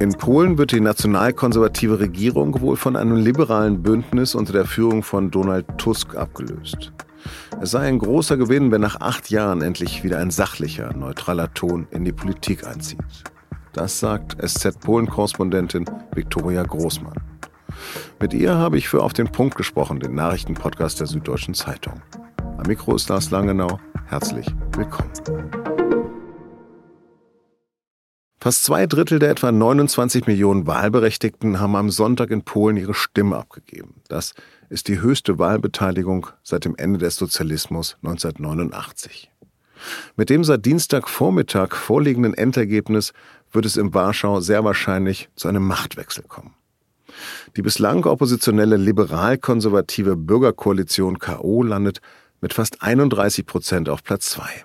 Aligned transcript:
In 0.00 0.12
Polen 0.12 0.58
wird 0.58 0.72
die 0.72 0.80
nationalkonservative 0.80 1.98
Regierung 1.98 2.60
wohl 2.60 2.76
von 2.76 2.94
einem 2.94 3.16
liberalen 3.16 3.82
Bündnis 3.82 4.34
unter 4.34 4.52
der 4.52 4.64
Führung 4.64 5.02
von 5.02 5.30
Donald 5.30 5.66
Tusk 5.76 6.14
abgelöst. 6.14 6.92
Es 7.60 7.72
sei 7.72 7.80
ein 7.80 7.98
großer 7.98 8.36
Gewinn, 8.36 8.70
wenn 8.70 8.80
nach 8.80 9.00
acht 9.00 9.28
Jahren 9.30 9.60
endlich 9.60 10.04
wieder 10.04 10.18
ein 10.18 10.30
sachlicher, 10.30 10.92
neutraler 10.92 11.52
Ton 11.52 11.88
in 11.90 12.04
die 12.04 12.12
Politik 12.12 12.66
einzieht. 12.66 13.00
Das 13.72 13.98
sagt 13.98 14.36
SZ-Polen-Korrespondentin 14.40 15.84
Viktoria 16.14 16.62
Großmann. 16.62 17.16
Mit 18.20 18.34
ihr 18.34 18.54
habe 18.54 18.78
ich 18.78 18.88
für 18.88 19.02
Auf 19.02 19.12
den 19.12 19.28
Punkt 19.28 19.56
gesprochen, 19.56 19.98
den 19.98 20.14
Nachrichtenpodcast 20.14 21.00
der 21.00 21.06
Süddeutschen 21.08 21.54
Zeitung. 21.54 22.00
Am 22.58 22.66
Mikro 22.66 22.96
ist 22.96 23.08
Lars 23.08 23.30
Langenau. 23.30 23.78
Herzlich 24.06 24.46
willkommen. 24.72 25.12
Fast 28.40 28.64
zwei 28.64 28.86
Drittel 28.86 29.20
der 29.20 29.30
etwa 29.30 29.52
29 29.52 30.26
Millionen 30.26 30.66
Wahlberechtigten 30.66 31.60
haben 31.60 31.76
am 31.76 31.90
Sonntag 31.90 32.32
in 32.32 32.42
Polen 32.42 32.76
ihre 32.76 32.94
Stimme 32.94 33.36
abgegeben. 33.36 34.02
Das 34.08 34.34
ist 34.70 34.88
die 34.88 35.00
höchste 35.00 35.38
Wahlbeteiligung 35.38 36.26
seit 36.42 36.64
dem 36.64 36.74
Ende 36.74 36.98
des 36.98 37.14
Sozialismus 37.14 37.96
1989. 38.02 39.30
Mit 40.16 40.28
dem 40.28 40.42
seit 40.42 40.66
Dienstagvormittag 40.66 41.76
vorliegenden 41.76 42.34
Endergebnis 42.34 43.12
wird 43.52 43.66
es 43.66 43.76
in 43.76 43.94
Warschau 43.94 44.40
sehr 44.40 44.64
wahrscheinlich 44.64 45.28
zu 45.36 45.46
einem 45.46 45.64
Machtwechsel 45.64 46.24
kommen. 46.24 46.54
Die 47.56 47.62
bislang 47.62 48.04
oppositionelle 48.04 48.76
liberal-konservative 48.76 50.16
Bürgerkoalition 50.16 51.18
KO 51.18 51.62
landet 51.62 52.00
mit 52.40 52.54
fast 52.54 52.82
31 52.82 53.46
Prozent 53.46 53.88
auf 53.88 54.02
Platz 54.02 54.30
zwei. 54.30 54.64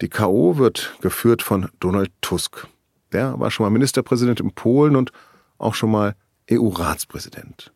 Die 0.00 0.08
KO 0.08 0.56
wird 0.56 0.94
geführt 1.00 1.42
von 1.42 1.68
Donald 1.80 2.10
Tusk. 2.20 2.66
Der 3.12 3.38
war 3.38 3.50
schon 3.50 3.64
mal 3.64 3.70
Ministerpräsident 3.70 4.40
in 4.40 4.52
Polen 4.52 4.96
und 4.96 5.12
auch 5.58 5.74
schon 5.74 5.90
mal 5.90 6.14
EU-Ratspräsident. 6.50 7.72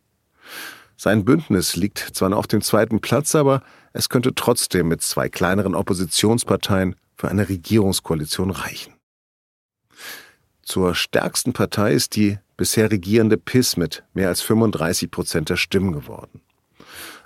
Sein 0.96 1.24
Bündnis 1.24 1.76
liegt 1.76 1.98
zwar 1.98 2.30
noch 2.30 2.38
auf 2.38 2.46
dem 2.46 2.62
zweiten 2.62 3.00
Platz, 3.00 3.34
aber 3.34 3.62
es 3.92 4.08
könnte 4.08 4.34
trotzdem 4.34 4.88
mit 4.88 5.02
zwei 5.02 5.28
kleineren 5.28 5.74
Oppositionsparteien 5.74 6.96
für 7.16 7.28
eine 7.28 7.48
Regierungskoalition 7.48 8.50
reichen. 8.50 8.94
Zur 10.62 10.94
stärksten 10.94 11.52
Partei 11.52 11.92
ist 11.92 12.16
die 12.16 12.38
bisher 12.56 12.90
regierende 12.90 13.36
PIS 13.36 13.76
mit 13.76 14.04
mehr 14.14 14.28
als 14.28 14.40
35 14.40 15.10
Prozent 15.10 15.50
der 15.50 15.56
Stimmen 15.56 15.92
geworden. 15.92 16.40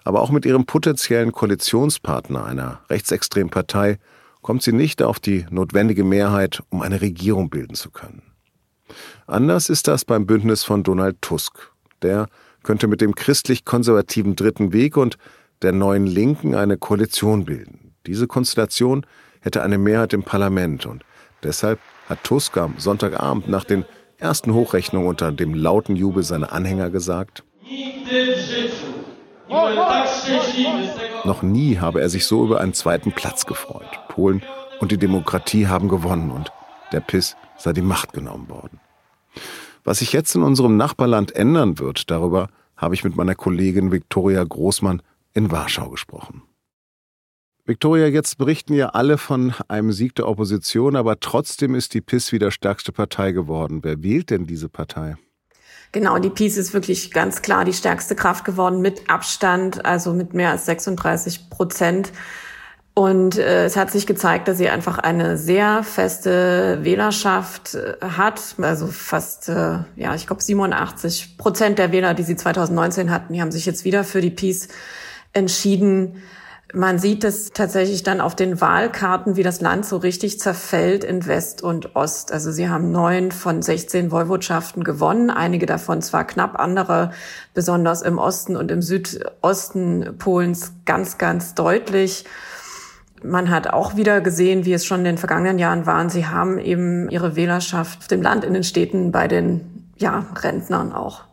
Aber 0.09 0.23
auch 0.23 0.31
mit 0.31 0.47
ihrem 0.47 0.65
potenziellen 0.65 1.33
Koalitionspartner, 1.33 2.47
einer 2.47 2.81
rechtsextremen 2.89 3.51
Partei, 3.51 3.99
kommt 4.41 4.63
sie 4.63 4.73
nicht 4.73 5.03
auf 5.03 5.21
die 5.21 5.45
notwendige 5.51 6.03
Mehrheit, 6.03 6.63
um 6.71 6.81
eine 6.81 7.03
Regierung 7.03 7.51
bilden 7.51 7.75
zu 7.75 7.91
können. 7.91 8.23
Anders 9.27 9.69
ist 9.69 9.87
das 9.87 10.07
beim 10.07 10.25
Bündnis 10.25 10.65
von 10.65 10.83
Donald 10.83 11.21
Tusk. 11.21 11.73
Der 12.01 12.29
könnte 12.63 12.87
mit 12.87 13.03
dem 13.03 13.15
christlich-konservativen 13.15 14.35
Dritten 14.35 14.73
Weg 14.73 14.97
und 14.97 15.19
der 15.61 15.73
neuen 15.73 16.07
Linken 16.07 16.55
eine 16.55 16.79
Koalition 16.79 17.45
bilden. 17.45 17.93
Diese 18.07 18.27
Konstellation 18.27 19.05
hätte 19.43 19.63
eine 19.63 19.77
Mehrheit 19.77 20.15
im 20.15 20.23
Parlament 20.23 20.87
und 20.87 21.05
deshalb 21.43 21.81
hat 22.09 22.25
Tusk 22.25 22.57
am 22.57 22.77
Sonntagabend 22.79 23.51
nach 23.51 23.65
den 23.65 23.85
ersten 24.17 24.55
Hochrechnungen 24.55 25.07
unter 25.07 25.33
dem 25.33 25.53
lauten 25.53 25.97
Jubel 25.97 26.23
seiner 26.23 26.51
Anhänger 26.51 26.89
gesagt, 26.89 27.45
noch 31.25 31.43
nie 31.43 31.79
habe 31.79 32.01
er 32.01 32.09
sich 32.09 32.27
so 32.27 32.45
über 32.45 32.61
einen 32.61 32.75
zweiten 32.75 33.13
Platz 33.13 33.47
gefreut. 33.47 33.89
Polen 34.09 34.43
und 34.81 34.93
die 34.93 34.99
Demokratie 34.99 35.67
haben 35.67 35.89
gewonnen 35.89 36.31
und 36.31 36.53
der 36.93 37.01
PIS 37.01 37.37
sei 37.57 37.73
die 37.73 37.83
Macht 37.83 38.13
genommen 38.13 38.49
worden. 38.49 38.81
Was 39.85 40.01
sich 40.01 40.13
jetzt 40.13 40.35
in 40.35 40.43
unserem 40.43 40.77
Nachbarland 40.77 41.35
ändern 41.35 41.79
wird, 41.79 42.11
darüber 42.11 42.49
habe 42.77 42.95
ich 42.95 43.05
mit 43.05 43.17
meiner 43.17 43.35
Kollegin 43.35 43.93
Viktoria 43.93 44.45
Großmann 44.45 45.03
in 45.33 45.51
Warschau 45.51 45.91
gesprochen. 45.91 46.43
Viktoria, 47.65 48.07
jetzt 48.07 48.39
berichten 48.39 48.73
ja 48.73 48.91
alle 48.91 49.19
von 49.19 49.53
einem 49.69 49.93
Sieg 49.93 50.15
der 50.15 50.27
Opposition, 50.27 50.97
aber 50.97 51.21
trotzdem 51.21 51.75
ist 51.75 51.93
die 51.93 52.01
PIS 52.01 52.33
wieder 52.33 52.51
stärkste 52.51 52.93
Partei 52.93 53.33
geworden. 53.33 53.81
Wer 53.83 54.03
wählt 54.03 54.31
denn 54.31 54.47
diese 54.47 54.71
Partei? 54.71 55.17
Genau, 55.93 56.19
die 56.19 56.31
PiS 56.31 56.57
ist 56.57 56.75
wirklich 56.75 57.13
ganz 57.13 57.41
klar 57.41 57.65
die 57.65 57.73
stärkste 57.73 58.15
Kraft 58.15 58.45
geworden 58.45 58.81
mit 58.81 59.09
Abstand, 59.09 59.87
also 59.87 60.13
mit 60.13 60.35
mehr 60.35 60.51
als 60.51 60.67
36 60.67 61.49
Prozent. 61.49 62.13
Und 62.99 63.39
äh, 63.39 63.65
es 63.65 63.77
hat 63.77 63.93
sich 63.93 64.09
gezeigt, 64.09 64.49
dass 64.49 64.59
sie 64.59 64.69
einfach 64.69 64.99
eine 64.99 65.39
sehr 65.39 65.85
feste 65.85 66.81
Wählerschaft 66.83 67.77
äh, 67.77 67.95
hat. 68.03 68.57
Also 68.61 68.89
fast, 68.89 69.49
äh, 69.49 69.79
ja, 69.95 70.17
ich 70.17 70.27
glaube 70.27 70.43
87 70.43 71.39
Prozent 71.39 71.79
der 71.79 71.93
Wähler, 71.93 72.15
die 72.15 72.25
sie 72.25 72.35
2019 72.35 73.13
hatten, 73.13 73.33
die 73.33 73.41
haben 73.41 73.53
sich 73.53 73.67
jetzt 73.67 73.85
wieder 73.85 74.03
für 74.03 74.21
die 74.21 74.31
Peace 74.31 74.67
entschieden. 75.33 76.23
Man 76.75 76.99
sieht 76.99 77.25
es 77.25 77.51
tatsächlich 77.51 78.03
dann 78.03 78.21
auf 78.21 78.37
den 78.37 78.61
Wahlkarten, 78.61 79.37
wie 79.37 79.43
das 79.43 79.63
Land 79.63 79.87
so 79.87 79.97
richtig 79.97 80.39
zerfällt 80.39 81.03
in 81.03 81.27
West 81.27 81.63
und 81.63 81.97
Ost. 81.97 82.31
Also 82.31 82.53
sie 82.53 82.69
haben 82.69 82.93
neun 82.93 83.33
von 83.33 83.63
16 83.63 84.11
Woiwodschaften 84.13 84.85
gewonnen, 84.85 85.31
einige 85.31 85.65
davon 85.65 86.03
zwar 86.03 86.27
knapp, 86.27 86.61
andere 86.61 87.13
besonders 87.55 88.03
im 88.03 88.19
Osten 88.19 88.55
und 88.55 88.71
im 88.71 88.83
Südosten 88.83 90.19
Polens 90.19 90.73
ganz, 90.85 91.17
ganz 91.17 91.55
deutlich. 91.55 92.27
Man 93.23 93.49
hat 93.49 93.69
auch 93.69 93.97
wieder 93.97 94.21
gesehen, 94.21 94.67
wie 94.67 94.75
es 94.75 94.85
schon 94.85 94.99
in 95.01 95.05
den 95.05 95.19
vergangenen 95.19 95.59
Jahren 95.59 95.87
waren, 95.87 96.11
sie 96.11 96.27
haben 96.27 96.59
eben 96.59 97.09
ihre 97.09 97.35
Wählerschaft 97.35 98.01
auf 98.01 98.09
dem 98.09 98.21
Land, 98.21 98.45
in 98.45 98.53
den 98.53 98.63
Städten, 98.63 99.11
bei 99.11 99.27
den 99.27 99.89
ja, 99.97 100.27
Rentnern 100.37 100.93
auch. 100.93 101.28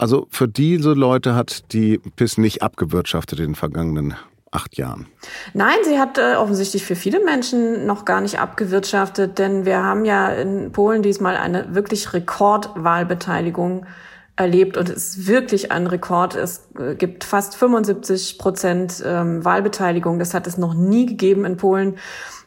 Also 0.00 0.26
für 0.30 0.48
diese 0.48 0.94
Leute 0.94 1.34
hat 1.34 1.74
die 1.74 1.98
PIS 1.98 2.38
nicht 2.38 2.62
abgewirtschaftet 2.62 3.38
in 3.38 3.48
den 3.48 3.54
vergangenen 3.54 4.14
acht 4.50 4.78
Jahren. 4.78 5.06
Nein, 5.52 5.76
sie 5.84 5.98
hat 5.98 6.16
äh, 6.16 6.36
offensichtlich 6.36 6.84
für 6.84 6.96
viele 6.96 7.22
Menschen 7.22 7.84
noch 7.84 8.06
gar 8.06 8.22
nicht 8.22 8.38
abgewirtschaftet, 8.38 9.38
denn 9.38 9.66
wir 9.66 9.84
haben 9.84 10.06
ja 10.06 10.30
in 10.30 10.72
Polen 10.72 11.02
diesmal 11.02 11.36
eine 11.36 11.74
wirklich 11.74 12.14
Rekordwahlbeteiligung 12.14 13.84
erlebt 14.36 14.78
und 14.78 14.88
es 14.88 15.16
ist 15.16 15.26
wirklich 15.26 15.70
ein 15.70 15.86
Rekord. 15.86 16.34
Es 16.34 16.66
äh, 16.78 16.94
gibt 16.94 17.22
fast 17.22 17.54
75 17.56 18.38
Prozent 18.38 19.02
ähm, 19.04 19.44
Wahlbeteiligung. 19.44 20.18
Das 20.18 20.32
hat 20.32 20.46
es 20.46 20.56
noch 20.56 20.72
nie 20.72 21.04
gegeben 21.04 21.44
in 21.44 21.58
Polen. 21.58 21.98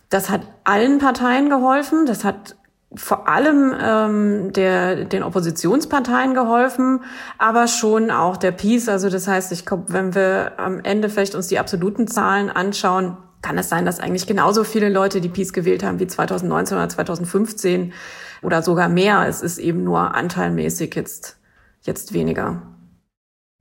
Das 0.10 0.32
hat 0.32 0.42
allen 0.64 0.98
Parteien 0.98 1.52
geholfen. 1.52 2.08
Das 2.08 2.24
hat 2.24 2.56
vor 2.96 3.28
allem 3.28 3.74
ähm, 3.80 4.54
der, 4.54 5.06
den 5.06 5.24
Oppositionsparteien 5.24 6.34
geholfen, 6.34 7.04
aber 7.38 7.68
schon 7.68 8.12
auch 8.12 8.38
der 8.38 8.52
Peace. 8.52 8.88
Also 8.88 9.10
das 9.10 9.28
heißt, 9.28 9.52
ich 9.52 9.66
glaube, 9.66 9.86
wenn 9.88 10.16
wir 10.16 10.60
am 10.60 10.80
Ende 10.80 11.10
vielleicht 11.10 11.36
uns 11.36 11.48
die 11.48 11.60
absoluten 11.60 12.08
Zahlen 12.08 12.50
anschauen, 12.50 13.18
kann 13.42 13.58
es 13.58 13.70
sein, 13.70 13.86
dass 13.86 14.00
eigentlich 14.00 14.28
genauso 14.28 14.64
viele 14.64 14.90
Leute 14.90 15.22
die 15.22 15.30
Peace 15.30 15.54
gewählt 15.54 15.84
haben 15.84 16.00
wie 16.00 16.08
2019 16.08 16.78
oder 16.78 16.90
2015 16.90 17.94
oder 18.42 18.62
sogar 18.62 18.90
mehr. 18.90 19.28
Es 19.28 19.42
ist 19.42 19.58
eben 19.58 19.84
nur 19.84 20.16
anteilmäßig 20.16 20.96
jetzt, 20.96 21.38
jetzt 21.82 22.14
weniger. 22.14 22.62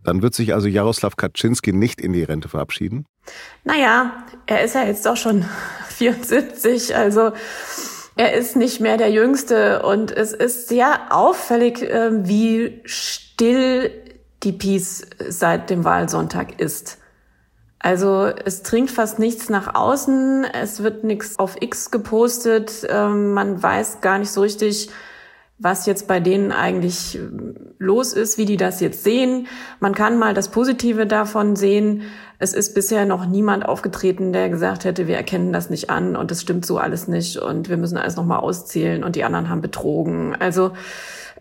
Dann 0.04 0.22
wird 0.22 0.34
sich 0.34 0.54
also 0.54 0.68
Jaroslav 0.68 1.16
Kaczynski 1.16 1.72
nicht 1.72 2.00
in 2.00 2.12
die 2.12 2.24
Rente 2.24 2.48
verabschieden? 2.48 3.06
Naja, 3.64 4.12
er 4.46 4.64
ist 4.64 4.74
ja 4.74 4.84
jetzt 4.84 5.06
doch 5.06 5.16
schon 5.16 5.44
74, 5.88 6.96
also 6.96 7.32
er 8.16 8.34
ist 8.34 8.56
nicht 8.56 8.80
mehr 8.80 8.96
der 8.96 9.10
Jüngste 9.10 9.82
und 9.82 10.10
es 10.10 10.32
ist 10.32 10.68
sehr 10.68 11.00
auffällig, 11.10 11.82
ähm, 11.82 12.28
wie 12.28 12.82
still 12.84 13.90
die 14.42 14.52
Peace 14.52 15.06
seit 15.28 15.70
dem 15.70 15.84
Wahlsonntag 15.84 16.60
ist. 16.60 16.98
Also 17.78 18.26
es 18.26 18.62
dringt 18.62 18.90
fast 18.90 19.18
nichts 19.18 19.48
nach 19.48 19.74
außen, 19.74 20.44
es 20.44 20.82
wird 20.82 21.04
nichts 21.04 21.38
auf 21.38 21.60
X 21.60 21.90
gepostet, 21.90 22.86
ähm, 22.88 23.32
man 23.32 23.60
weiß 23.60 24.00
gar 24.00 24.18
nicht 24.18 24.30
so 24.30 24.42
richtig, 24.42 24.90
was 25.62 25.86
jetzt 25.86 26.08
bei 26.08 26.20
denen 26.20 26.52
eigentlich 26.52 27.16
ähm, 27.16 27.54
los 27.78 28.12
ist, 28.12 28.36
wie 28.36 28.44
die 28.44 28.56
das 28.56 28.80
jetzt 28.80 29.04
sehen. 29.04 29.46
Man 29.80 29.94
kann 29.94 30.18
mal 30.18 30.34
das 30.34 30.48
Positive 30.48 31.06
davon 31.06 31.56
sehen. 31.56 32.02
Es 32.38 32.52
ist 32.52 32.74
bisher 32.74 33.06
noch 33.06 33.24
niemand 33.26 33.64
aufgetreten, 33.64 34.32
der 34.32 34.48
gesagt 34.48 34.84
hätte, 34.84 35.06
wir 35.06 35.16
erkennen 35.16 35.52
das 35.52 35.70
nicht 35.70 35.90
an 35.90 36.16
und 36.16 36.30
es 36.32 36.42
stimmt 36.42 36.66
so 36.66 36.78
alles 36.78 37.06
nicht 37.06 37.36
und 37.38 37.68
wir 37.68 37.76
müssen 37.76 37.96
alles 37.96 38.16
nochmal 38.16 38.40
auszählen 38.40 39.04
und 39.04 39.14
die 39.14 39.24
anderen 39.24 39.48
haben 39.48 39.60
betrogen. 39.60 40.34
Also 40.38 40.72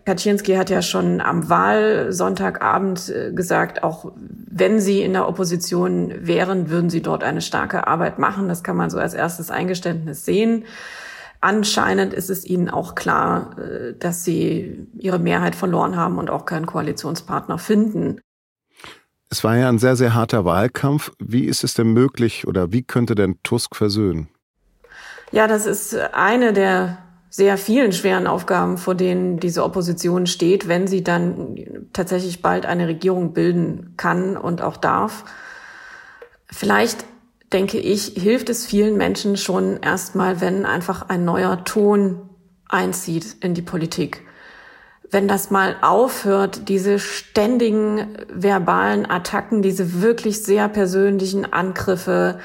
Kaczynski 0.04 0.54
hat 0.54 0.70
ja 0.70 0.82
schon 0.82 1.20
am 1.20 1.48
Wahlsonntagabend 1.48 3.08
äh, 3.08 3.32
gesagt, 3.32 3.82
auch 3.82 4.12
wenn 4.16 4.80
sie 4.80 5.02
in 5.02 5.12
der 5.12 5.28
Opposition 5.28 6.12
wären, 6.20 6.70
würden 6.70 6.90
sie 6.90 7.02
dort 7.02 7.22
eine 7.24 7.40
starke 7.40 7.86
Arbeit 7.86 8.18
machen. 8.18 8.48
Das 8.48 8.62
kann 8.62 8.76
man 8.76 8.90
so 8.90 8.98
als 8.98 9.14
erstes 9.14 9.50
Eingeständnis 9.50 10.24
sehen. 10.24 10.64
Anscheinend 11.42 12.14
ist 12.14 12.30
es 12.30 12.44
ihnen 12.44 12.70
auch 12.70 12.94
klar, 12.94 13.58
äh, 13.58 13.94
dass 13.98 14.24
sie 14.24 14.86
ihre 14.96 15.18
Mehrheit 15.18 15.56
verloren 15.56 15.96
haben 15.96 16.18
und 16.18 16.30
auch 16.30 16.46
keinen 16.46 16.66
Koalitionspartner 16.66 17.58
finden. 17.58 18.20
Es 19.28 19.42
war 19.42 19.56
ja 19.56 19.68
ein 19.68 19.78
sehr, 19.78 19.96
sehr 19.96 20.14
harter 20.14 20.44
Wahlkampf. 20.44 21.10
Wie 21.18 21.46
ist 21.46 21.64
es 21.64 21.74
denn 21.74 21.92
möglich 21.92 22.46
oder 22.46 22.70
wie 22.70 22.84
könnte 22.84 23.16
denn 23.16 23.42
Tusk 23.42 23.74
versöhnen? 23.74 24.28
Ja, 25.32 25.48
das 25.48 25.66
ist 25.66 25.96
eine 26.12 26.52
der 26.52 26.98
sehr 27.28 27.58
vielen 27.58 27.92
schweren 27.92 28.28
Aufgaben, 28.28 28.78
vor 28.78 28.94
denen 28.94 29.40
diese 29.40 29.64
Opposition 29.64 30.26
steht, 30.26 30.68
wenn 30.68 30.86
sie 30.86 31.02
dann 31.02 31.56
tatsächlich 31.92 32.40
bald 32.40 32.66
eine 32.66 32.86
Regierung 32.86 33.32
bilden 33.32 33.94
kann 33.96 34.36
und 34.36 34.62
auch 34.62 34.76
darf. 34.76 35.24
Vielleicht 36.46 37.04
denke 37.52 37.78
ich, 37.78 38.14
hilft 38.16 38.48
es 38.48 38.66
vielen 38.66 38.96
Menschen 38.96 39.36
schon 39.36 39.78
erstmal, 39.78 40.40
wenn 40.40 40.64
einfach 40.66 41.08
ein 41.08 41.24
neuer 41.24 41.64
Ton 41.64 42.30
einzieht 42.68 43.36
in 43.40 43.54
die 43.54 43.62
Politik. 43.62 44.22
Wenn 45.10 45.28
das 45.28 45.50
mal 45.50 45.76
aufhört, 45.82 46.68
diese 46.68 46.98
ständigen 46.98 48.16
verbalen 48.32 49.08
Attacken, 49.08 49.60
diese 49.60 50.00
wirklich 50.00 50.42
sehr 50.42 50.68
persönlichen 50.68 51.52
Angriffe, 51.52 52.38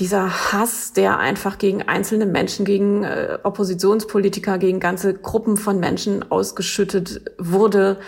dieser 0.00 0.52
Hass, 0.52 0.92
der 0.92 1.18
einfach 1.18 1.58
gegen 1.58 1.82
einzelne 1.82 2.26
Menschen, 2.26 2.66
gegen 2.66 3.04
äh, 3.04 3.38
Oppositionspolitiker, 3.42 4.58
gegen 4.58 4.80
ganze 4.80 5.14
Gruppen 5.14 5.56
von 5.56 5.80
Menschen 5.80 6.30
ausgeschüttet 6.30 7.22
wurde, 7.38 7.98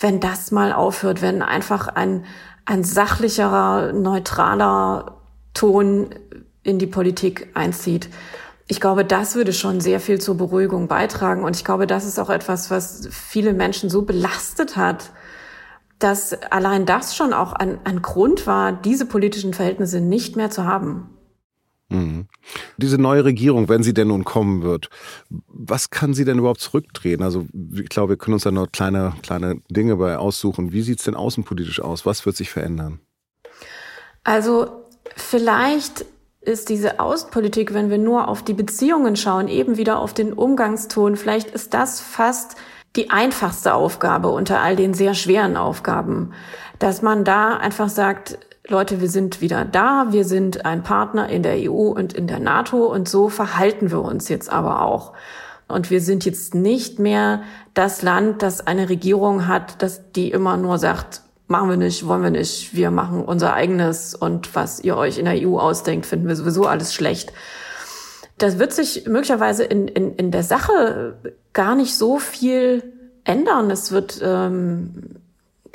wenn 0.00 0.18
das 0.18 0.50
mal 0.50 0.72
aufhört, 0.72 1.22
wenn 1.22 1.42
einfach 1.42 1.88
ein, 1.88 2.24
ein 2.64 2.82
sachlicherer, 2.82 3.92
neutraler 3.92 5.21
Ton 5.54 6.10
in 6.62 6.78
die 6.78 6.86
Politik 6.86 7.48
einzieht. 7.54 8.08
Ich 8.68 8.80
glaube, 8.80 9.04
das 9.04 9.34
würde 9.34 9.52
schon 9.52 9.80
sehr 9.80 10.00
viel 10.00 10.20
zur 10.20 10.36
Beruhigung 10.36 10.88
beitragen. 10.88 11.44
Und 11.44 11.56
ich 11.56 11.64
glaube, 11.64 11.86
das 11.86 12.06
ist 12.06 12.18
auch 12.18 12.30
etwas, 12.30 12.70
was 12.70 13.08
viele 13.10 13.52
Menschen 13.52 13.90
so 13.90 14.02
belastet 14.02 14.76
hat, 14.76 15.10
dass 15.98 16.32
allein 16.50 16.86
das 16.86 17.16
schon 17.16 17.32
auch 17.32 17.52
ein, 17.52 17.78
ein 17.84 18.02
Grund 18.02 18.46
war, 18.46 18.72
diese 18.72 19.06
politischen 19.06 19.54
Verhältnisse 19.54 20.00
nicht 20.00 20.36
mehr 20.36 20.50
zu 20.50 20.64
haben. 20.64 21.10
Mhm. 21.92 22.26
Diese 22.78 22.98
neue 22.98 23.24
Regierung, 23.24 23.68
wenn 23.68 23.82
sie 23.82 23.94
denn 23.94 24.08
nun 24.08 24.24
kommen 24.24 24.62
wird, 24.62 24.88
was 25.28 25.90
kann 25.90 26.14
sie 26.14 26.24
denn 26.24 26.38
überhaupt 26.38 26.60
zurückdrehen? 26.60 27.22
Also 27.22 27.46
ich 27.74 27.88
glaube, 27.88 28.10
wir 28.10 28.16
können 28.16 28.34
uns 28.34 28.44
da 28.44 28.50
noch 28.50 28.72
kleine, 28.72 29.14
kleine 29.22 29.60
Dinge 29.68 29.96
bei 29.96 30.16
aussuchen. 30.16 30.72
Wie 30.72 30.82
sieht 30.82 30.98
es 30.98 31.04
denn 31.04 31.14
außenpolitisch 31.14 31.80
aus? 31.80 32.06
Was 32.06 32.24
wird 32.24 32.36
sich 32.36 32.50
verändern? 32.50 33.00
Also 34.24 34.81
vielleicht 35.16 36.04
ist 36.40 36.68
diese 36.68 36.98
Außenpolitik, 36.98 37.72
wenn 37.72 37.90
wir 37.90 37.98
nur 37.98 38.28
auf 38.28 38.42
die 38.42 38.54
Beziehungen 38.54 39.16
schauen, 39.16 39.48
eben 39.48 39.76
wieder 39.76 39.98
auf 39.98 40.12
den 40.12 40.32
Umgangston, 40.32 41.16
vielleicht 41.16 41.50
ist 41.50 41.72
das 41.72 42.00
fast 42.00 42.56
die 42.96 43.10
einfachste 43.10 43.74
Aufgabe 43.74 44.28
unter 44.28 44.60
all 44.60 44.76
den 44.76 44.92
sehr 44.92 45.14
schweren 45.14 45.56
Aufgaben, 45.56 46.32
dass 46.78 47.00
man 47.00 47.24
da 47.24 47.56
einfach 47.56 47.88
sagt, 47.88 48.38
Leute, 48.68 49.00
wir 49.00 49.08
sind 49.08 49.40
wieder 49.40 49.64
da, 49.64 50.08
wir 50.10 50.24
sind 50.24 50.64
ein 50.64 50.82
Partner 50.82 51.28
in 51.28 51.42
der 51.42 51.70
EU 51.70 51.88
und 51.90 52.12
in 52.12 52.26
der 52.26 52.38
NATO 52.38 52.86
und 52.86 53.08
so 53.08 53.28
verhalten 53.28 53.90
wir 53.90 54.02
uns 54.02 54.28
jetzt 54.28 54.50
aber 54.50 54.82
auch. 54.82 55.12
Und 55.68 55.90
wir 55.90 56.00
sind 56.00 56.24
jetzt 56.24 56.54
nicht 56.54 56.98
mehr 56.98 57.42
das 57.74 58.02
Land, 58.02 58.42
das 58.42 58.66
eine 58.66 58.88
Regierung 58.88 59.48
hat, 59.48 59.82
das 59.82 60.12
die 60.12 60.30
immer 60.30 60.56
nur 60.56 60.78
sagt, 60.78 61.22
machen 61.52 61.70
wir 61.70 61.76
nicht, 61.76 62.06
wollen 62.08 62.24
wir 62.24 62.30
nicht, 62.30 62.74
wir 62.74 62.90
machen 62.90 63.24
unser 63.24 63.54
eigenes 63.54 64.16
und 64.16 64.56
was 64.56 64.80
ihr 64.80 64.96
euch 64.96 65.18
in 65.18 65.26
der 65.26 65.34
EU 65.36 65.58
ausdenkt, 65.58 66.06
finden 66.06 66.26
wir 66.26 66.34
sowieso 66.34 66.66
alles 66.66 66.92
schlecht. 66.92 67.32
Das 68.38 68.58
wird 68.58 68.72
sich 68.72 69.06
möglicherweise 69.06 69.62
in, 69.62 69.86
in, 69.86 70.16
in 70.16 70.32
der 70.32 70.42
Sache 70.42 71.14
gar 71.52 71.76
nicht 71.76 71.96
so 71.96 72.18
viel 72.18 72.82
ändern. 73.22 73.70
Es 73.70 73.92
wird 73.92 74.20
ähm, 74.24 75.20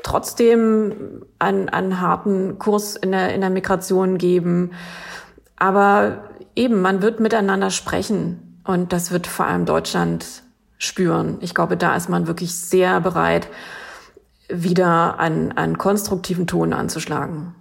trotzdem 0.04 1.24
einen, 1.40 1.70
einen 1.70 2.02
harten 2.02 2.60
Kurs 2.60 2.96
in 2.96 3.12
der, 3.12 3.34
in 3.34 3.42
der 3.42 3.50
Migration 3.50 4.18
geben. 4.18 4.72
Aber 5.56 6.24
eben, 6.56 6.82
man 6.82 7.02
wird 7.02 7.20
miteinander 7.20 7.70
sprechen 7.70 8.60
und 8.66 8.92
das 8.92 9.12
wird 9.12 9.28
vor 9.28 9.46
allem 9.46 9.66
Deutschland 9.66 10.26
spüren. 10.78 11.38
Ich 11.42 11.56
glaube, 11.56 11.78
da 11.78 11.96
ist 11.96 12.10
man 12.10 12.28
wirklich 12.28 12.56
sehr 12.56 13.00
bereit, 13.00 13.48
wieder 14.50 15.20
einen, 15.20 15.52
einen 15.52 15.78
konstruktiven 15.78 16.48
Ton 16.48 16.74
anzuschlagen. 16.74 17.56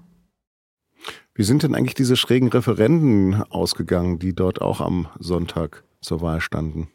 Wie 1.35 1.43
sind 1.43 1.63
denn 1.63 1.75
eigentlich 1.75 1.95
diese 1.95 2.17
schrägen 2.17 2.49
Referenden 2.49 3.43
ausgegangen, 3.51 4.19
die 4.19 4.35
dort 4.35 4.63
auch 4.63 4.81
am 4.81 5.09
Sonntag 5.19 5.85
zur 6.01 6.21
Wahl 6.23 6.41
standen? 6.41 6.89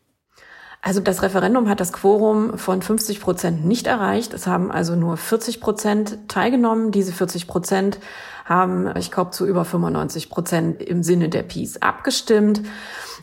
Also 0.82 1.00
das 1.00 1.22
Referendum 1.22 1.70
hat 1.70 1.80
das 1.80 1.94
Quorum 1.94 2.58
von 2.58 2.82
50 2.82 3.22
Prozent 3.22 3.66
nicht 3.66 3.86
erreicht. 3.86 4.34
Es 4.34 4.48
haben 4.48 4.72
also 4.72 4.96
nur 4.96 5.16
40 5.16 5.62
Prozent 5.62 6.18
teilgenommen. 6.28 6.92
Diese 6.92 7.12
40 7.12 7.46
Prozent 7.46 8.00
haben, 8.46 8.90
ich 8.98 9.12
glaube, 9.12 9.30
zu 9.30 9.46
über 9.46 9.64
95 9.64 10.32
Prozent 10.32 10.82
im 10.82 11.04
Sinne 11.04 11.30
der 11.30 11.44
Peace 11.44 11.78
abgestimmt. 11.78 12.64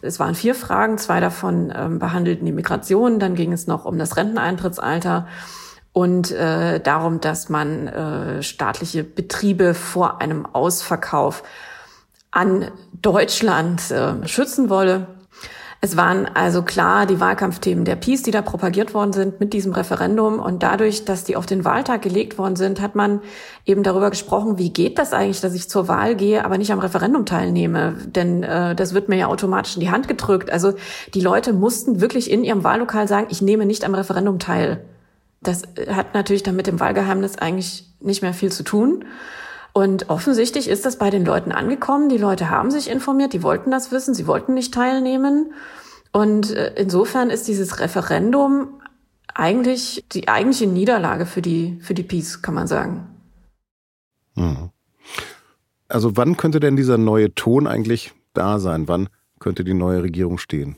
Es 0.03 0.21
waren 0.21 0.37
vier 0.37 0.55
Fragen, 0.55 0.99
zwei 0.99 1.19
davon 1.19 1.73
ähm, 1.75 1.99
behandelten 1.99 2.47
die 2.47 2.53
Migration, 2.53 3.19
dann 3.19 3.35
ging 3.35 3.53
es 3.53 3.67
noch 3.67 3.85
um 3.85 3.99
das 3.99 4.17
Renteneintrittsalter 4.17 5.27
und 5.99 6.31
äh, 6.31 6.79
darum, 6.79 7.21
dass 7.21 7.49
man 7.49 7.89
äh, 7.89 8.41
staatliche 8.45 9.03
Betriebe 9.03 9.75
vor 9.75 10.21
einem 10.21 10.47
Ausverkauf 10.47 11.43
an 12.31 12.71
Deutschland 12.93 13.91
äh, 13.91 14.25
schützen 14.29 14.71
wolle. 14.71 15.09
Es 15.81 15.97
waren 15.97 16.27
also 16.27 16.63
klar 16.63 17.05
die 17.05 17.19
Wahlkampfthemen 17.19 17.85
der 17.85 17.97
Peace, 17.97 18.23
die 18.23 18.31
da 18.31 18.43
propagiert 18.43 18.95
worden 18.95 19.13
sind 19.13 19.41
mit 19.41 19.53
diesem 19.53 19.73
Referendum. 19.73 20.39
Und 20.39 20.63
dadurch, 20.63 21.05
dass 21.05 21.25
die 21.25 21.35
auf 21.35 21.47
den 21.47 21.65
Wahltag 21.65 22.03
gelegt 22.03 22.39
worden 22.39 22.55
sind, 22.55 22.81
hat 22.81 22.95
man 22.95 23.21
eben 23.67 23.83
darüber 23.83 24.11
gesprochen, 24.11 24.57
wie 24.57 24.71
geht 24.71 25.01
das 25.01 25.13
eigentlich, 25.13 25.41
dass 25.41 25.55
ich 25.55 25.69
zur 25.69 25.89
Wahl 25.89 26.15
gehe, 26.15 26.45
aber 26.45 26.59
nicht 26.59 26.71
am 26.71 26.79
Referendum 26.79 27.27
teilnehme. 27.27 27.97
Denn 28.07 28.45
äh, 28.45 28.77
das 28.77 28.95
wird 28.95 29.09
mir 29.09 29.17
ja 29.17 29.27
automatisch 29.27 29.75
in 29.75 29.81
die 29.81 29.91
Hand 29.91 30.07
gedrückt. 30.07 30.53
Also 30.53 30.75
die 31.15 31.21
Leute 31.21 31.53
mussten 31.53 32.01
wirklich 32.01 32.31
in 32.31 32.45
ihrem 32.45 32.63
Wahllokal 32.63 33.09
sagen, 33.09 33.27
ich 33.31 33.43
nehme 33.43 33.67
nicht 33.67 33.85
am 33.85 33.97
Referendum 33.97 34.39
teil. 34.39 34.85
Das 35.41 35.63
hat 35.89 36.15
natürlich 36.15 36.43
dann 36.43 36.57
mit 36.57 36.67
dem 36.67 36.81
Wahlgeheimnis 36.81 37.39
eigentlich 37.39 37.85
nicht 38.01 38.23
mehr 38.23 38.35
viel 38.35 38.51
zu 38.51 38.65
tun. 38.65 39.05
Und 39.73 40.11
offensichtlich 40.11 40.69
ist 40.69 40.85
das 40.85 40.97
bei 40.97 41.11
den 41.11 41.25
Leuten 41.25 41.53
angekommen. 41.53 42.09
Die 42.09 42.19
Leute 42.19 42.51
haben 42.51 42.71
sich 42.71 42.91
informiert, 42.91 43.33
die 43.33 43.43
wollten 43.43 43.71
das 43.71 43.93
wissen, 43.93 44.15
sie 44.15 44.27
wollten 44.27 44.55
nicht 44.55 44.75
teilnehmen. 44.75 45.53
Und 46.13 46.51
äh, 46.51 46.75
insofern 46.77 47.31
ist 47.31 47.47
dieses 47.47 47.79
Referendum 47.81 48.81
eigentlich 49.35 50.05
die 50.13 50.27
eigentliche 50.27 50.67
Niederlage 50.67 51.27
für 51.27 51.43
die, 51.43 51.79
für 51.81 51.95
die 51.95 52.03
Peace, 52.03 52.43
kann 52.43 52.55
man 52.55 52.67
sagen. 52.67 53.07
Hm. 54.35 54.71
Also 55.89 56.17
wann 56.17 56.37
könnte 56.37 56.61
denn 56.61 56.77
dieser 56.77 56.99
neue 56.99 57.35
Ton 57.35 57.67
eigentlich 57.67 58.13
da 58.35 58.59
sein? 58.59 58.89
Wann 58.89 59.09
könnte 59.39 59.65
die 59.65 59.75
neue 59.75 60.03
Regierung 60.03 60.39
stehen? 60.39 60.77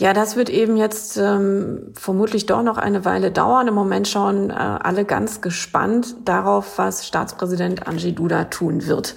Ja, 0.00 0.14
das 0.14 0.34
wird 0.34 0.48
eben 0.48 0.78
jetzt 0.78 1.18
ähm, 1.18 1.92
vermutlich 1.92 2.46
doch 2.46 2.62
noch 2.62 2.78
eine 2.78 3.04
Weile 3.04 3.30
dauern. 3.30 3.68
Im 3.68 3.74
Moment 3.74 4.08
schauen 4.08 4.48
äh, 4.48 4.54
alle 4.54 5.04
ganz 5.04 5.42
gespannt 5.42 6.16
darauf, 6.24 6.78
was 6.78 7.06
Staatspräsident 7.06 7.86
Anji 7.86 8.14
Duda 8.14 8.44
tun 8.44 8.86
wird. 8.86 9.14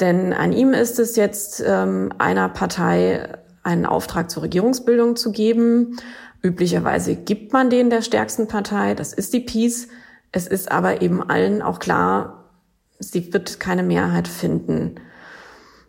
Denn 0.00 0.34
an 0.34 0.52
ihm 0.52 0.74
ist 0.74 0.98
es 0.98 1.16
jetzt 1.16 1.64
ähm, 1.66 2.12
einer 2.18 2.50
Partei 2.50 3.38
einen 3.62 3.86
Auftrag 3.86 4.30
zur 4.30 4.42
Regierungsbildung 4.42 5.16
zu 5.16 5.32
geben. 5.32 5.96
Üblicherweise 6.42 7.16
gibt 7.16 7.54
man 7.54 7.70
den 7.70 7.88
der 7.88 8.02
stärksten 8.02 8.48
Partei, 8.48 8.94
das 8.94 9.14
ist 9.14 9.32
die 9.32 9.40
Peace. 9.40 9.88
Es 10.30 10.46
ist 10.46 10.70
aber 10.70 11.00
eben 11.00 11.22
allen 11.26 11.62
auch 11.62 11.78
klar, 11.78 12.50
sie 12.98 13.32
wird 13.32 13.60
keine 13.60 13.82
Mehrheit 13.82 14.28
finden. 14.28 14.96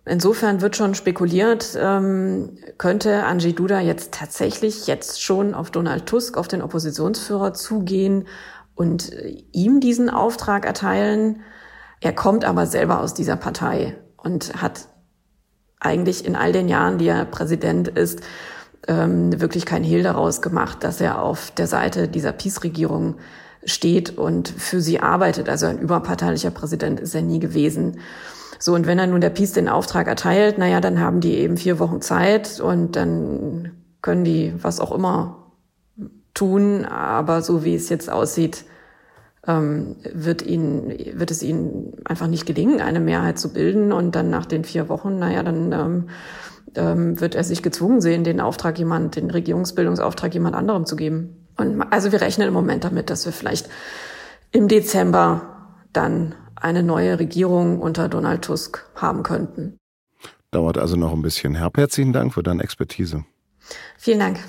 Insofern 0.05 0.59
wird 0.59 0.75
schon 0.75 0.95
spekuliert, 0.95 1.77
ähm, 1.79 2.57
könnte 2.77 3.23
Angie 3.23 3.53
Duda 3.53 3.79
jetzt 3.79 4.13
tatsächlich 4.13 4.85
jetzt 4.85 5.21
schon 5.21 5.53
auf 5.53 5.71
Donald 5.71 6.05
Tusk, 6.07 6.37
auf 6.37 6.49
den 6.49 6.61
Oppositionsführer 6.61 7.53
zugehen 7.53 8.27
und 8.75 9.13
äh, 9.13 9.43
ihm 9.53 9.79
diesen 9.79 10.09
Auftrag 10.09 10.65
erteilen. 10.65 11.41
Er 12.01 12.11
kommt 12.11 12.43
aber 12.43 12.65
selber 12.65 12.99
aus 12.99 13.13
dieser 13.13 13.37
Partei 13.37 13.95
und 14.17 14.61
hat 14.61 14.89
eigentlich 15.79 16.25
in 16.25 16.35
all 16.35 16.51
den 16.51 16.67
Jahren, 16.67 16.97
die 16.97 17.07
er 17.07 17.23
Präsident 17.23 17.87
ist, 17.87 18.21
ähm, 18.87 19.39
wirklich 19.39 19.65
kein 19.65 19.83
Hehl 19.83 20.03
daraus 20.03 20.41
gemacht, 20.41 20.83
dass 20.83 20.99
er 20.99 21.21
auf 21.21 21.51
der 21.51 21.67
Seite 21.67 22.09
dieser 22.09 22.33
Peace-Regierung 22.33 23.15
steht 23.65 24.17
und 24.17 24.49
für 24.49 24.81
sie 24.81 24.99
arbeitet. 24.99 25.47
Also 25.47 25.67
ein 25.67 25.79
überparteilicher 25.79 26.51
Präsident 26.51 26.99
ist 26.99 27.15
er 27.15 27.21
nie 27.21 27.39
gewesen. 27.39 27.99
So, 28.59 28.73
und 28.73 28.87
wenn 28.87 28.99
er 28.99 29.07
nun 29.07 29.21
der 29.21 29.29
Peace 29.29 29.53
den 29.53 29.69
Auftrag 29.69 30.07
erteilt, 30.07 30.57
naja, 30.57 30.81
dann 30.81 30.99
haben 30.99 31.19
die 31.19 31.37
eben 31.37 31.57
vier 31.57 31.79
Wochen 31.79 32.01
Zeit 32.01 32.59
und 32.59 32.95
dann 32.95 33.71
können 34.01 34.23
die 34.23 34.53
was 34.61 34.79
auch 34.79 34.91
immer 34.91 35.51
tun. 36.33 36.85
Aber 36.85 37.41
so 37.41 37.63
wie 37.63 37.75
es 37.75 37.89
jetzt 37.89 38.09
aussieht, 38.11 38.65
ähm, 39.47 39.95
wird 40.13 40.41
ihnen, 40.41 40.89
wird 41.19 41.31
es 41.31 41.43
ihnen 41.43 41.93
einfach 42.05 42.27
nicht 42.27 42.45
gelingen, 42.45 42.81
eine 42.81 42.99
Mehrheit 42.99 43.39
zu 43.39 43.51
bilden. 43.53 43.91
Und 43.91 44.15
dann 44.15 44.29
nach 44.29 44.45
den 44.45 44.63
vier 44.63 44.89
Wochen, 44.89 45.19
naja, 45.19 45.43
dann 45.43 45.71
ähm, 45.71 46.09
ähm, 46.75 47.19
wird 47.19 47.35
er 47.35 47.43
sich 47.43 47.61
gezwungen 47.61 48.01
sehen, 48.01 48.23
den 48.23 48.39
Auftrag 48.39 48.77
jemand, 48.79 49.15
den 49.15 49.29
Regierungsbildungsauftrag 49.29 50.33
jemand 50.33 50.55
anderem 50.55 50.85
zu 50.85 50.95
geben. 50.95 51.47
Und 51.57 51.81
also 51.91 52.11
wir 52.11 52.21
rechnen 52.21 52.47
im 52.47 52.53
Moment 52.53 52.83
damit, 52.83 53.09
dass 53.09 53.25
wir 53.25 53.33
vielleicht 53.33 53.69
im 54.51 54.67
Dezember 54.67 55.41
dann 55.91 56.35
eine 56.63 56.83
neue 56.83 57.19
Regierung 57.19 57.79
unter 57.79 58.09
Donald 58.09 58.43
Tusk 58.43 58.85
haben 58.95 59.23
könnten. 59.23 59.77
Dauert 60.51 60.77
also 60.77 60.95
noch 60.95 61.13
ein 61.13 61.21
bisschen. 61.21 61.55
Herr, 61.55 61.71
herzlichen 61.75 62.13
Dank 62.13 62.33
für 62.33 62.43
deine 62.43 62.63
Expertise. 62.63 63.25
Vielen 63.97 64.19
Dank. 64.19 64.39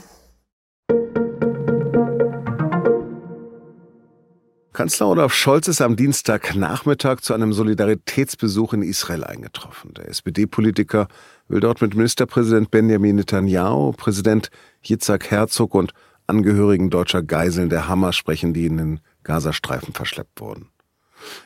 Kanzler 4.73 5.07
Olaf 5.07 5.33
Scholz 5.33 5.69
ist 5.69 5.81
am 5.81 5.95
Dienstagnachmittag 5.95 7.21
zu 7.21 7.33
einem 7.33 7.53
Solidaritätsbesuch 7.53 8.73
in 8.73 8.83
Israel 8.83 9.23
eingetroffen. 9.23 9.95
Der 9.95 10.09
SPD-Politiker 10.09 11.07
will 11.47 11.61
dort 11.61 11.81
mit 11.81 11.95
Ministerpräsident 11.95 12.73
Benjamin 12.73 13.17
Netanyahu, 13.17 13.93
Präsident 13.93 14.51
Yitzhak 14.83 15.31
Herzog 15.31 15.75
und 15.75 15.93
Angehörigen 16.27 16.91
deutscher 16.91 17.23
Geiseln 17.23 17.69
der 17.69 17.87
Hamas 17.87 18.17
sprechen, 18.17 18.53
die 18.53 18.67
in 18.67 18.77
den 18.77 19.01
Gazastreifen 19.23 19.95
verschleppt 19.95 20.41
wurden. 20.41 20.71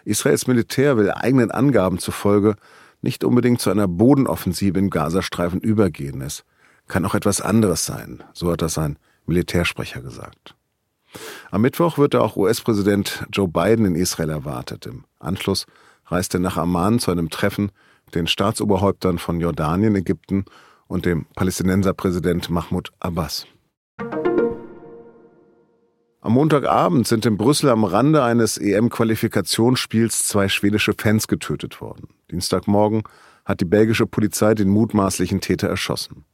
Israels 0.05 0.47
Militär 0.47 0.97
will 0.97 1.11
eigenen 1.11 1.51
Angaben 1.51 1.99
zufolge 1.99 2.57
nicht 3.01 3.25
unbedingt 3.25 3.61
zu 3.61 3.71
einer 3.71 3.89
Bodenoffensive 3.89 4.79
im 4.79 4.91
Gazastreifen 4.91 5.61
übergehen. 5.61 6.21
Es 6.21 6.45
kann 6.89 7.05
auch 7.05 7.15
etwas 7.15 7.41
anderes 7.41 7.85
sein, 7.85 8.23
so 8.33 8.51
hat 8.51 8.63
das 8.63 8.79
ein 8.79 8.99
Militärsprecher 9.27 10.01
gesagt. 10.01 10.55
Am 11.51 11.63
Mittwoch 11.63 11.99
wird 11.99 12.15
auch 12.15 12.37
US-Präsident 12.37 13.25
Joe 13.33 13.49
Biden 13.49 13.85
in 13.85 13.95
Israel 13.95 14.31
erwartet. 14.31 14.87
Im 14.87 15.05
Anschluss 15.19 15.67
reist 16.07 16.35
er 16.35 16.41
nach 16.41 16.57
Amman 16.57 16.99
zu 16.99 17.11
einem 17.11 17.31
Treffen 17.31 17.71
mit 18.07 18.15
den 18.15 18.27
Staatsoberhäuptern 18.27 19.19
von 19.19 19.41
Jordanien, 19.41 19.95
Ägypten 19.95 20.45
und 20.87 21.05
dem 21.05 21.27
Palästinenserpräsident 21.35 22.51
Mahmoud 22.51 22.91
Abbas. 23.01 23.47
Am 26.29 26.35
Montagabend 26.35 27.07
sind 27.09 27.25
in 27.25 27.39
Brüssel 27.39 27.71
am 27.71 27.85
Rande 27.85 28.23
eines 28.23 28.59
EM-Qualifikationsspiels 28.59 30.27
zwei 30.27 30.51
schwedische 30.51 30.93
Fans 30.93 31.27
getötet 31.27 31.81
worden. 31.81 32.09
Dienstagmorgen 32.31 33.05
hat 33.47 33.63
die 33.63 33.65
belgische 33.65 34.05
Polizei 34.05 34.53
den 34.53 34.69
mutmaßlichen 34.69 35.41
Täter 35.41 35.69
erschossen. 35.69 36.27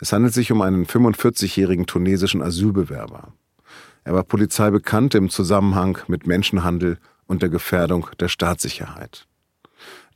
Es 0.00 0.12
handelt 0.12 0.34
sich 0.34 0.50
um 0.50 0.60
einen 0.60 0.86
45-jährigen 0.86 1.86
tunesischen 1.86 2.42
Asylbewerber. 2.42 3.32
Er 4.02 4.12
war 4.12 4.24
Polizei 4.24 4.70
bekannt 4.70 5.14
im 5.14 5.30
Zusammenhang 5.30 5.98
mit 6.08 6.26
Menschenhandel 6.26 6.98
und 7.28 7.42
der 7.42 7.48
Gefährdung 7.48 8.08
der 8.18 8.26
Staatssicherheit. 8.26 9.28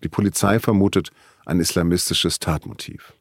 Die 0.02 0.08
Polizei 0.08 0.58
vermutet 0.58 1.12
ein 1.44 1.60
islamistisches 1.60 2.40
Tatmotiv. 2.40 3.12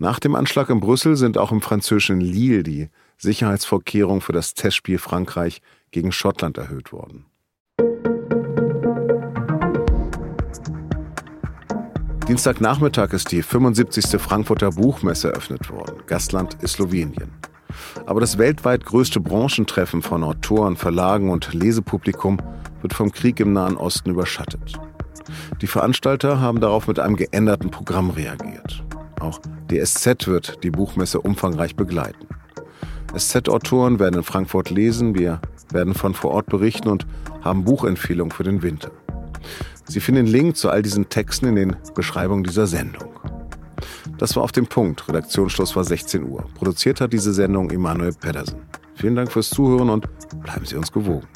Nach 0.00 0.20
dem 0.20 0.36
Anschlag 0.36 0.70
in 0.70 0.78
Brüssel 0.78 1.16
sind 1.16 1.38
auch 1.38 1.50
im 1.50 1.60
französischen 1.60 2.20
Lille 2.20 2.62
die 2.62 2.88
Sicherheitsvorkehrungen 3.16 4.20
für 4.20 4.32
das 4.32 4.54
Testspiel 4.54 4.98
Frankreich 4.98 5.60
gegen 5.90 6.12
Schottland 6.12 6.56
erhöht 6.56 6.92
worden. 6.92 7.26
Dienstagnachmittag 12.28 13.12
ist 13.12 13.32
die 13.32 13.42
75. 13.42 14.20
Frankfurter 14.20 14.70
Buchmesse 14.70 15.30
eröffnet 15.30 15.68
worden. 15.68 15.96
Gastland 16.06 16.62
ist 16.62 16.74
Slowenien. 16.74 17.32
Aber 18.06 18.20
das 18.20 18.38
weltweit 18.38 18.84
größte 18.84 19.18
Branchentreffen 19.18 20.02
von 20.02 20.22
Autoren, 20.22 20.76
Verlagen 20.76 21.30
und 21.30 21.52
Lesepublikum 21.52 22.38
wird 22.82 22.94
vom 22.94 23.10
Krieg 23.10 23.40
im 23.40 23.52
Nahen 23.52 23.76
Osten 23.76 24.10
überschattet. 24.10 24.74
Die 25.60 25.66
Veranstalter 25.66 26.40
haben 26.40 26.60
darauf 26.60 26.86
mit 26.86 27.00
einem 27.00 27.16
geänderten 27.16 27.72
Programm 27.72 28.10
reagiert. 28.10 28.84
Auch 29.20 29.40
die 29.70 29.84
SZ 29.84 30.26
wird 30.26 30.62
die 30.62 30.70
Buchmesse 30.70 31.20
umfangreich 31.20 31.76
begleiten. 31.76 32.26
SZ-Autoren 33.16 33.98
werden 33.98 34.16
in 34.16 34.22
Frankfurt 34.22 34.70
lesen, 34.70 35.14
wir 35.14 35.40
werden 35.72 35.94
von 35.94 36.14
vor 36.14 36.32
Ort 36.32 36.46
berichten 36.46 36.88
und 36.88 37.06
haben 37.42 37.64
Buchempfehlungen 37.64 38.30
für 38.30 38.44
den 38.44 38.62
Winter. 38.62 38.90
Sie 39.86 40.00
finden 40.00 40.26
den 40.26 40.32
Link 40.32 40.56
zu 40.56 40.70
all 40.70 40.82
diesen 40.82 41.08
Texten 41.08 41.46
in 41.46 41.56
den 41.56 41.76
Beschreibungen 41.94 42.44
dieser 42.44 42.66
Sendung. 42.66 43.08
Das 44.18 44.36
war 44.36 44.42
auf 44.42 44.52
dem 44.52 44.66
Punkt. 44.66 45.08
Redaktionsschluss 45.08 45.74
war 45.76 45.84
16 45.84 46.24
Uhr. 46.24 46.44
Produziert 46.54 47.00
hat 47.00 47.12
diese 47.12 47.32
Sendung 47.32 47.70
Emanuel 47.70 48.12
Pedersen. 48.12 48.60
Vielen 48.96 49.14
Dank 49.14 49.32
fürs 49.32 49.48
Zuhören 49.50 49.90
und 49.90 50.06
bleiben 50.42 50.66
Sie 50.66 50.76
uns 50.76 50.92
gewogen. 50.92 51.26